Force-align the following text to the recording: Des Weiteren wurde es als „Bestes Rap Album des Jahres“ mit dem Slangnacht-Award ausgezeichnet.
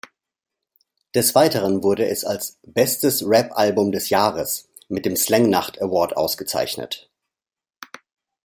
Des 1.13 1.35
Weiteren 1.35 1.83
wurde 1.83 2.07
es 2.07 2.25
als 2.25 2.57
„Bestes 2.63 3.23
Rap 3.23 3.51
Album 3.55 3.91
des 3.91 4.09
Jahres“ 4.09 4.67
mit 4.89 5.05
dem 5.05 5.15
Slangnacht-Award 5.15 6.17
ausgezeichnet. 6.17 7.11